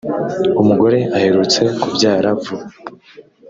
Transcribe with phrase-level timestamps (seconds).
[0.61, 2.65] umugore aherutse kubyara vuba